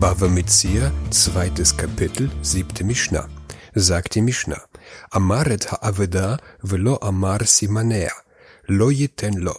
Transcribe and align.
Bava 0.00 0.28
Metzia, 0.28 0.90
zweites 1.10 1.76
Kapitel, 1.76 2.30
siebte 2.40 2.84
Mishnah. 2.84 3.28
Sagt 3.74 4.14
die 4.14 4.22
Mishnah. 4.22 4.62
Amaret 5.10 5.70
ha'aveda 5.70 6.38
velo 6.62 6.96
amar 7.02 7.44
simanea. 7.44 8.10
Lo 8.64 8.88
yiten 8.88 9.34
lo. 9.34 9.54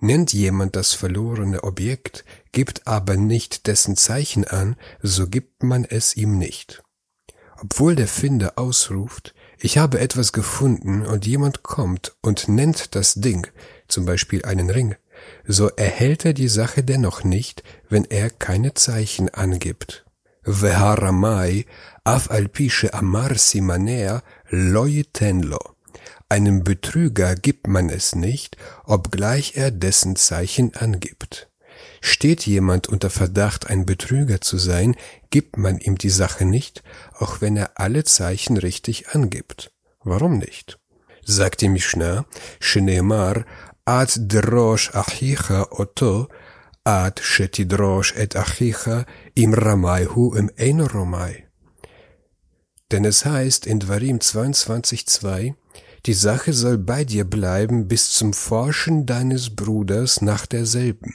Nennt 0.00 0.32
jemand 0.32 0.74
das 0.74 0.94
verlorene 0.94 1.62
Objekt, 1.62 2.24
gibt 2.50 2.88
aber 2.88 3.16
nicht 3.16 3.68
dessen 3.68 3.96
Zeichen 3.96 4.44
an, 4.44 4.74
so 5.02 5.28
gibt 5.28 5.62
man 5.62 5.84
es 5.84 6.16
ihm 6.16 6.36
nicht. 6.36 6.82
Obwohl 7.62 7.94
der 7.94 8.08
Finder 8.08 8.54
ausruft, 8.58 9.34
ich 9.56 9.78
habe 9.78 10.00
etwas 10.00 10.32
gefunden 10.32 11.06
und 11.06 11.26
jemand 11.26 11.62
kommt 11.62 12.16
und 12.22 12.48
nennt 12.48 12.96
das 12.96 13.14
Ding, 13.14 13.46
zum 13.86 14.04
Beispiel 14.04 14.44
einen 14.44 14.68
Ring, 14.68 14.96
so 15.46 15.68
erhält 15.68 16.24
er 16.24 16.32
die 16.32 16.48
Sache 16.48 16.82
dennoch 16.82 17.24
nicht, 17.24 17.62
wenn 17.88 18.04
er 18.04 18.30
keine 18.30 18.74
Zeichen 18.74 19.28
angibt. 19.28 20.04
Veharamai 20.42 21.66
af 22.04 22.30
alpische 22.30 22.94
amar 22.94 23.36
simanea 23.36 24.22
loitenlo. 24.48 25.58
Einem 26.28 26.62
Betrüger 26.62 27.34
gibt 27.34 27.66
man 27.66 27.90
es 27.90 28.14
nicht, 28.14 28.56
obgleich 28.84 29.56
er 29.56 29.70
dessen 29.70 30.16
Zeichen 30.16 30.74
angibt. 30.76 31.48
Steht 32.00 32.46
jemand 32.46 32.88
unter 32.88 33.10
Verdacht, 33.10 33.68
ein 33.68 33.84
Betrüger 33.84 34.40
zu 34.40 34.56
sein, 34.56 34.96
gibt 35.30 35.56
man 35.56 35.78
ihm 35.78 35.98
die 35.98 36.10
Sache 36.10 36.44
nicht, 36.44 36.82
auch 37.18 37.40
wenn 37.40 37.56
er 37.56 37.72
alle 37.80 38.04
Zeichen 38.04 38.56
richtig 38.56 39.10
angibt. 39.10 39.72
Warum 40.02 40.38
nicht? 40.38 40.78
Sagt 41.24 41.60
die 41.60 41.68
Mishnah, 41.68 42.24
Shneemar, 42.60 43.44
ad 43.98 44.10
drosh 44.32 44.86
achicha 45.02 45.60
oto, 45.82 46.28
ad 46.84 47.14
shetidrosh 47.30 48.10
et 48.22 48.32
achicha 48.44 48.98
im 49.34 49.52
ramaihu 49.54 50.24
im 50.40 50.48
enoromai. 50.56 51.34
Denn 52.90 53.04
es 53.04 53.24
heißt 53.24 53.66
in 53.66 53.80
Dvarim 53.80 54.18
22,2, 54.18 55.54
die 56.06 56.14
Sache 56.14 56.52
soll 56.52 56.78
bei 56.78 57.04
dir 57.04 57.24
bleiben 57.24 57.88
bis 57.88 58.12
zum 58.12 58.32
Forschen 58.32 59.06
deines 59.06 59.50
Bruders 59.56 60.22
nach 60.22 60.46
derselben. 60.46 61.14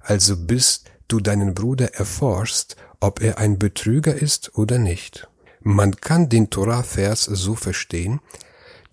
Also 0.00 0.36
bis 0.36 0.84
du 1.08 1.20
deinen 1.20 1.52
Bruder 1.54 1.94
erforschst, 1.94 2.76
ob 3.00 3.20
er 3.20 3.38
ein 3.38 3.58
Betrüger 3.58 4.14
ist 4.14 4.56
oder 4.56 4.78
nicht. 4.78 5.28
Man 5.60 5.96
kann 5.96 6.28
den 6.28 6.48
Torah-Vers 6.48 7.24
so 7.24 7.54
verstehen, 7.54 8.20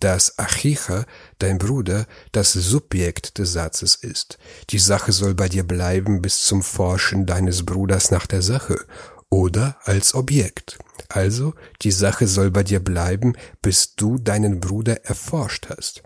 dass 0.02 0.36
Achicha, 0.38 1.04
dein 1.38 1.58
Bruder, 1.58 2.06
das 2.32 2.52
Subjekt 2.52 3.38
des 3.38 3.52
Satzes 3.52 3.94
ist. 3.94 4.38
Die 4.70 4.78
Sache 4.78 5.12
soll 5.12 5.34
bei 5.34 5.48
dir 5.48 5.62
bleiben 5.62 6.20
bis 6.20 6.42
zum 6.42 6.62
Forschen 6.62 7.24
deines 7.24 7.64
Bruders 7.64 8.10
nach 8.10 8.26
der 8.26 8.42
Sache 8.42 8.84
oder 9.30 9.76
als 9.84 10.14
Objekt. 10.14 10.78
Also, 11.08 11.54
die 11.82 11.92
Sache 11.92 12.26
soll 12.26 12.50
bei 12.50 12.64
dir 12.64 12.80
bleiben, 12.80 13.34
bis 13.62 13.94
du 13.94 14.18
deinen 14.18 14.58
Bruder 14.58 15.04
erforscht 15.04 15.68
hast. 15.68 16.02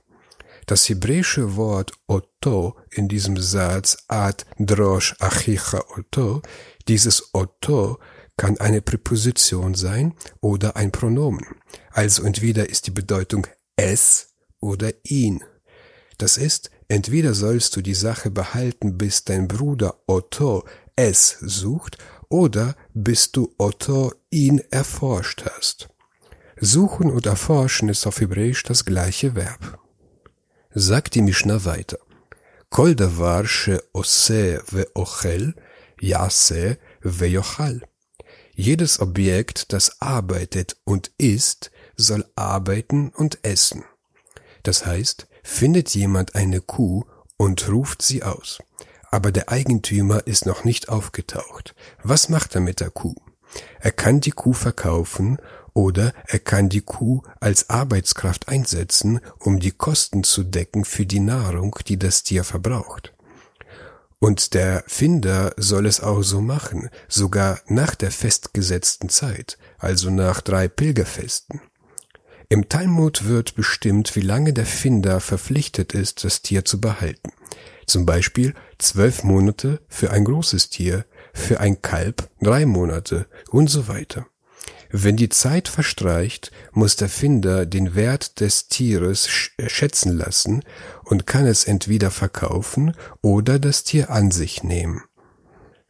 Das 0.67 0.89
hebräische 0.89 1.57
Wort 1.57 1.93
Otto 2.07 2.77
in 2.91 3.09
diesem 3.09 3.37
Satz 3.39 3.97
ad 4.09 4.45
drosh 4.59 5.15
achicha 5.21 5.83
Otto, 5.97 6.43
dieses 6.87 7.31
Otto 7.33 7.99
kann 8.37 8.59
eine 8.59 8.83
Präposition 8.83 9.75
sein 9.75 10.15
oder 10.41 10.77
ein 10.77 10.93
Pronomen. 10.93 11.47
Also 11.91 12.25
entweder 12.25 12.69
ist 12.69 12.87
die 12.87 12.91
Bedeutung 12.91 13.47
es 13.77 14.35
oder 14.61 14.93
ihn. 15.05 15.45
Das 16.19 16.39
ist, 16.39 16.71
entweder 16.89 17.35
sollst 17.35 17.77
du 17.77 17.83
die 17.83 17.95
Sache 17.95 18.31
behalten, 18.31 18.99
bis 18.99 19.25
dein 19.25 19.49
Bruder 19.49 20.01
Otto 20.07 20.65
es 20.97 21.37
sucht, 21.41 21.99
oder 22.29 22.75
bis 22.95 23.31
du 23.33 23.55
Otto 23.59 24.13
ihn 24.31 24.63
erforscht 24.71 25.45
hast. 25.45 25.89
Suchen 26.59 27.11
und 27.11 27.27
erforschen 27.27 27.89
ist 27.89 28.07
auf 28.07 28.21
Hebräisch 28.21 28.63
das 28.63 28.85
gleiche 28.85 29.35
Verb. 29.35 29.79
Sagt 30.75 31.15
die 31.15 31.23
Mishnah 31.23 31.65
weiter. 31.65 31.99
Kol 32.71 32.95
davar 32.95 33.45
she'oseh 33.45 34.61
ve'ochel, 34.65 35.55
yaseh 36.01 36.79
ve'yochal. 37.03 37.83
Jedes 38.55 39.01
Objekt, 39.01 39.73
das 39.73 40.01
arbeitet 40.01 40.77
und 40.85 41.11
isst, 41.19 41.71
soll 41.97 42.25
arbeiten 42.37 43.11
und 43.11 43.39
essen. 43.43 43.85
Das 44.63 44.87
heißt, 44.87 45.27
findet 45.43 45.95
jemand 45.95 46.35
eine 46.35 46.61
Kuh 46.61 47.05
und 47.37 47.69
ruft 47.69 48.03
sie 48.03 48.23
aus. 48.23 48.59
Aber 49.11 49.33
der 49.33 49.51
Eigentümer 49.51 50.27
ist 50.27 50.47
noch 50.47 50.65
nicht 50.65 50.89
aufgetaucht. 50.89 51.75
Was 52.03 52.29
macht 52.29 52.55
er 52.55 52.61
mit 52.61 52.81
der 52.81 52.91
Kuh? 52.91 53.15
Er 53.81 53.93
kann 53.93 54.21
die 54.21 54.33
Kuh 54.33 54.53
verkaufen 54.53 55.39
oder 55.73 56.13
er 56.27 56.39
kann 56.39 56.69
die 56.69 56.81
Kuh 56.81 57.23
als 57.39 57.71
Arbeitskraft 57.71 58.49
einsetzen, 58.49 59.21
um 59.39 59.61
die 59.61 59.73
Kosten 59.73 60.25
zu 60.25 60.43
decken 60.43 60.85
für 60.85 61.07
die 61.07 61.21
Nahrung, 61.21 61.79
die 61.87 61.99
das 61.99 62.23
Tier 62.23 62.45
verbraucht. 62.45 63.13
Und 64.19 64.55
der 64.55 64.83
Finder 64.87 65.53
soll 65.57 65.87
es 65.87 66.01
auch 66.01 66.23
so 66.23 66.41
machen, 66.41 66.89
sogar 67.09 67.61
nach 67.67 67.95
der 67.95 68.11
festgesetzten 68.11 69.09
Zeit, 69.09 69.59
also 69.79 70.11
nach 70.11 70.41
drei 70.41 70.69
Pilgerfesten. 70.69 71.61
Im 72.49 72.69
Talmud 72.69 73.27
wird 73.27 73.57
bestimmt, 73.57 74.15
wie 74.15 74.21
lange 74.21 74.53
der 74.53 74.67
Finder 74.67 75.21
verpflichtet 75.21 75.95
ist, 75.95 76.23
das 76.25 76.43
Tier 76.43 76.65
zu 76.65 76.81
behalten. 76.81 77.33
Zum 77.87 78.07
Beispiel 78.07 78.55
zwölf 78.79 79.25
Monate 79.25 79.81
für 79.89 80.11
ein 80.11 80.25
großes 80.25 80.71
Tier, 80.71 81.07
für 81.35 81.61
ein 81.61 81.83
Kalb 81.83 82.29
drei 82.41 82.65
Monate 82.65 83.27
und 83.51 83.69
so 83.69 83.89
weiter. 83.89 84.27
Wenn 84.91 85.17
die 85.17 85.29
Zeit 85.29 85.69
verstreicht, 85.69 86.53
muss 86.73 86.95
der 86.95 87.09
Finder 87.09 87.67
den 87.67 87.97
Wert 87.97 88.41
des 88.41 88.69
Tieres 88.69 89.29
äh, 89.59 89.69
schätzen 89.69 90.17
lassen 90.17 90.63
und 91.05 91.27
kann 91.27 91.47
es 91.47 91.65
entweder 91.65 92.13
verkaufen 92.13 92.95
oder 93.23 93.59
das 93.59 93.83
Tier 93.83 94.11
an 94.11 94.31
sich 94.31 94.63
nehmen. 94.63 95.03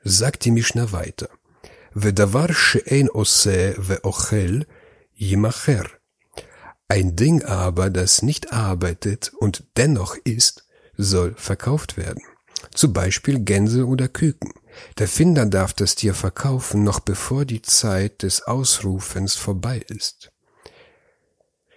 Sagt 0.02 0.44
die 0.44 0.50
Mischner 0.50 0.92
weiter. 0.92 1.28
Vedavar 1.92 2.50
she'en 2.50 3.10
oseh 3.10 3.74
ve'ochel 3.78 4.66
yimacher. 5.14 5.86
Ein 6.88 7.16
Ding 7.16 7.42
aber, 7.44 7.90
das 7.90 8.22
nicht 8.22 8.52
arbeitet 8.52 9.32
und 9.38 9.64
dennoch 9.76 10.16
ist, 10.24 10.66
soll 10.96 11.34
verkauft 11.36 11.96
werden. 11.96 12.22
Zum 12.72 12.92
Beispiel 12.92 13.40
Gänse 13.40 13.86
oder 13.86 14.08
Küken. 14.08 14.52
Der 14.98 15.08
Finder 15.08 15.46
darf 15.46 15.72
das 15.72 15.94
Tier 15.94 16.14
verkaufen, 16.14 16.84
noch 16.84 17.00
bevor 17.00 17.44
die 17.44 17.62
Zeit 17.62 18.22
des 18.22 18.42
Ausrufens 18.42 19.34
vorbei 19.34 19.84
ist. 19.88 20.30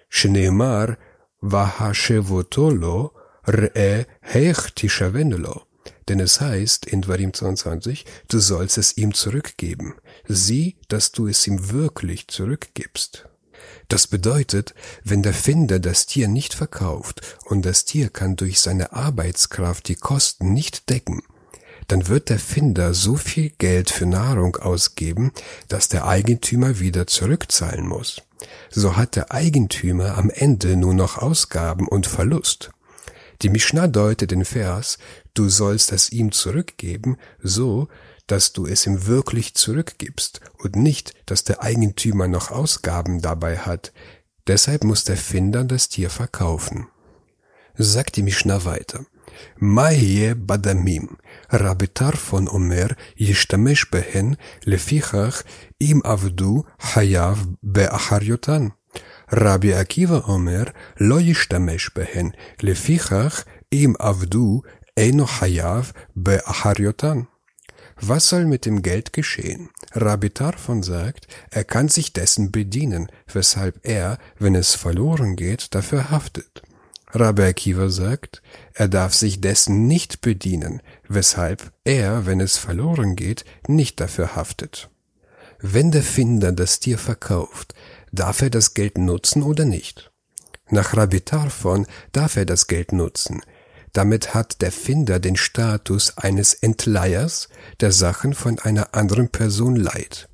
Shneemar 0.10 0.98
vahashevotolo 1.42 3.14
re 3.48 4.06
heich 4.24 4.72
tishavenelo. 4.76 5.64
Denn 6.08 6.20
es 6.20 6.42
heißt 6.42 6.88
in 6.88 7.04
Dvarim 7.04 7.34
22, 7.34 8.06
du 8.28 8.40
sollst 8.40 8.78
es 8.78 8.98
ihm 8.98 9.14
zurückgeben. 9.14 9.96
Sieh, 10.28 10.78
dass 10.88 11.12
du 11.12 11.28
es 11.28 11.46
ihm 11.48 11.72
wirklich 11.72 12.28
zurückgibst. 12.28 13.29
Das 13.88 14.08
bedeutet, 14.08 14.74
wenn 15.04 15.24
der 15.24 15.34
Finder 15.34 15.80
das 15.80 16.06
Tier 16.06 16.28
nicht 16.28 16.54
verkauft 16.54 17.22
und 17.46 17.66
das 17.66 17.86
Tier 17.86 18.10
kann 18.10 18.36
durch 18.36 18.60
seine 18.60 18.94
Arbeitskraft 18.94 19.88
die 19.88 19.96
Kosten 19.96 20.54
nicht 20.54 20.90
decken, 20.90 21.24
dann 21.88 22.08
wird 22.08 22.30
der 22.30 22.40
Finder 22.40 22.94
so 22.94 23.16
viel 23.16 23.52
Geld 23.58 23.90
für 23.90 24.06
Nahrung 24.06 24.56
ausgeben, 24.58 25.32
dass 25.68 25.90
der 25.90 26.06
Eigentümer 26.06 26.80
wieder 26.80 27.08
zurückzahlen 27.08 27.88
muss. 27.88 28.22
So 28.70 28.96
hat 28.96 29.16
der 29.16 29.32
Eigentümer 29.32 30.18
am 30.18 30.30
Ende 30.30 30.76
nur 30.76 30.94
noch 30.94 31.18
Ausgaben 31.18 31.88
und 31.88 32.08
Verlust. 32.08 32.72
Die 33.42 33.50
Mishnah 33.50 33.88
deutet 33.88 34.32
den 34.32 34.46
Vers, 34.46 34.98
du 35.34 35.50
sollst 35.50 35.92
es 35.92 36.12
ihm 36.12 36.32
zurückgeben, 36.32 37.18
so, 37.42 37.88
dass 38.30 38.54
du 38.54 38.68
es 38.68 38.86
ihm 38.86 39.08
wirklich 39.08 39.56
zurückgibst 39.56 40.40
und 40.60 40.76
nicht, 40.76 41.14
dass 41.26 41.44
der 41.44 41.64
Eigentümer 41.64 42.28
noch 42.28 42.52
Ausgaben 42.52 43.22
dabei 43.22 43.58
hat. 43.58 43.92
Deshalb 44.48 44.84
muss 44.84 45.04
der 45.04 45.18
Finder 45.18 45.64
das 45.64 45.90
Tier 45.90 46.10
verkaufen. 46.10 46.88
Sagt 47.76 48.18
die 48.18 48.24
Mishnah 48.24 48.66
weiter. 48.66 49.06
Maye 49.58 50.36
Badamim, 50.36 51.18
Rabitar 51.50 52.14
von 52.14 52.48
Omer, 52.48 52.90
Yishtamesh 53.16 53.90
behen, 53.90 54.38
Lefichach, 54.64 55.44
im 55.78 56.06
Avdu, 56.06 56.66
Hayav 56.80 57.48
be'acharyotan. 57.62 58.74
Rabbi 59.30 59.74
Akiva 59.74 60.28
Omer, 60.28 60.74
Lo 60.98 61.20
Yishtamesh 61.20 61.94
behen, 61.94 62.36
Lefichach, 62.60 63.46
im 63.70 63.96
Avdu, 64.00 64.64
Eno 64.96 65.26
Hayav 65.26 65.94
be'acharyotan. 66.16 67.28
Was 68.02 68.30
soll 68.30 68.46
mit 68.46 68.66
dem 68.66 68.82
Geld 68.82 69.14
geschehen? 69.14 69.70
Rabbi 69.92 70.30
Tarfon 70.30 70.84
sagt, 70.84 71.28
er 71.52 71.64
kann 71.64 71.90
sich 71.90 72.14
dessen 72.14 72.52
bedienen, 72.52 73.12
weshalb 73.32 73.80
er, 73.84 74.18
wenn 74.38 74.56
es 74.56 74.76
verloren 74.76 75.36
geht, 75.36 75.76
dafür 75.76 76.10
haftet. 76.10 76.62
Rabbi 77.12 77.42
Akiva 77.44 77.90
sagt, 77.90 78.42
er 78.74 78.88
darf 78.88 79.14
sich 79.14 79.42
dessen 79.42 79.88
nicht 79.88 80.22
bedienen, 80.22 80.82
weshalb 81.08 81.74
er, 81.84 82.26
wenn 82.26 82.40
es 82.40 82.58
verloren 82.58 83.16
geht, 83.16 83.44
nicht 83.68 84.00
dafür 84.00 84.36
haftet. 84.36 84.90
wenn 85.62 85.92
der 85.92 86.04
Finder 86.04 86.52
das 86.52 86.80
Tier 86.80 86.98
verkauft, 86.98 87.74
darf 88.12 88.42
er 88.42 88.50
das 88.50 88.74
Geld 88.74 88.98
nutzen 88.98 89.44
oder 89.44 89.66
nicht? 89.66 90.12
Nach 90.70 90.96
Rabbi 90.96 91.22
Tarfon 91.22 91.86
darf 92.12 92.38
er 92.38 92.46
das 92.46 92.68
Geld 92.68 92.94
nutzen. 92.94 93.42
Damit 93.94 94.34
hat 94.34 94.62
der 94.62 94.72
Finder 94.72 95.20
den 95.20 95.36
Status 95.36 96.18
eines 96.18 96.54
Entleihers, 96.54 97.50
der 97.80 97.92
Sachen 97.92 98.34
von 98.34 98.60
einer 98.60 98.94
anderen 98.94 99.30
Person 99.30 99.76
leiht. 99.76 100.30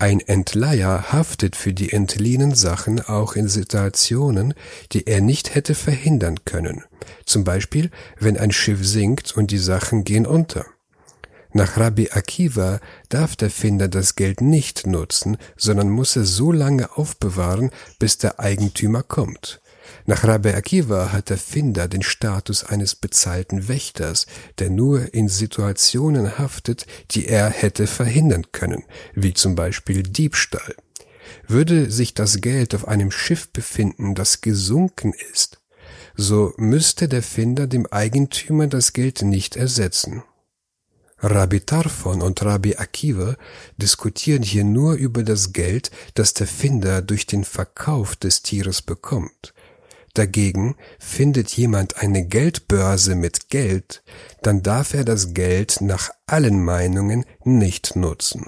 Ein 0.00 0.20
Entleiher 0.20 1.12
haftet 1.12 1.56
für 1.56 1.74
die 1.74 1.92
entliehenen 1.92 2.54
Sachen 2.54 3.00
auch 3.00 3.34
in 3.34 3.48
Situationen, 3.48 4.54
die 4.92 5.08
er 5.08 5.20
nicht 5.20 5.56
hätte 5.56 5.74
verhindern 5.74 6.44
können. 6.44 6.84
Zum 7.26 7.42
Beispiel, 7.42 7.90
wenn 8.20 8.38
ein 8.38 8.52
Schiff 8.52 8.86
sinkt 8.86 9.36
und 9.36 9.50
die 9.50 9.58
Sachen 9.58 10.04
gehen 10.04 10.24
unter. 10.24 10.66
Nach 11.52 11.76
Rabbi 11.76 12.10
Akiva 12.12 12.78
darf 13.08 13.34
der 13.34 13.50
Finder 13.50 13.88
das 13.88 14.14
Geld 14.14 14.40
nicht 14.40 14.86
nutzen, 14.86 15.36
sondern 15.56 15.90
muss 15.90 16.14
es 16.14 16.36
so 16.36 16.52
lange 16.52 16.96
aufbewahren, 16.96 17.70
bis 17.98 18.18
der 18.18 18.38
Eigentümer 18.38 19.02
kommt. 19.02 19.60
Nach 20.06 20.24
Rabbi 20.24 20.50
Akiva 20.50 21.12
hat 21.12 21.30
der 21.30 21.38
Finder 21.38 21.88
den 21.88 22.02
Status 22.02 22.64
eines 22.64 22.94
bezahlten 22.94 23.68
Wächters, 23.68 24.26
der 24.58 24.70
nur 24.70 25.12
in 25.14 25.28
Situationen 25.28 26.38
haftet, 26.38 26.86
die 27.10 27.28
er 27.28 27.50
hätte 27.50 27.86
verhindern 27.86 28.46
können, 28.52 28.84
wie 29.14 29.34
zum 29.34 29.54
Beispiel 29.54 30.02
Diebstahl. 30.02 30.74
Würde 31.46 31.90
sich 31.90 32.14
das 32.14 32.40
Geld 32.40 32.74
auf 32.74 32.88
einem 32.88 33.10
Schiff 33.10 33.50
befinden, 33.52 34.14
das 34.14 34.40
gesunken 34.40 35.12
ist, 35.32 35.60
so 36.16 36.52
müsste 36.56 37.08
der 37.08 37.22
Finder 37.22 37.66
dem 37.66 37.86
Eigentümer 37.86 38.66
das 38.66 38.92
Geld 38.92 39.22
nicht 39.22 39.56
ersetzen. 39.56 40.22
Rabbi 41.20 41.60
Tarfon 41.60 42.22
und 42.22 42.42
Rabbi 42.42 42.76
Akiva 42.76 43.36
diskutieren 43.76 44.42
hier 44.42 44.62
nur 44.62 44.94
über 44.94 45.24
das 45.24 45.52
Geld, 45.52 45.90
das 46.14 46.32
der 46.32 46.46
Finder 46.46 47.02
durch 47.02 47.26
den 47.26 47.44
Verkauf 47.44 48.14
des 48.14 48.42
Tieres 48.42 48.82
bekommt. 48.82 49.52
Dagegen 50.14 50.74
findet 50.98 51.50
jemand 51.56 51.98
eine 51.98 52.26
Geldbörse 52.26 53.14
mit 53.14 53.48
Geld, 53.48 54.02
dann 54.42 54.62
darf 54.62 54.94
er 54.94 55.04
das 55.04 55.34
Geld 55.34 55.80
nach 55.80 56.10
allen 56.26 56.64
Meinungen 56.64 57.24
nicht 57.44 57.96
nutzen. 57.96 58.46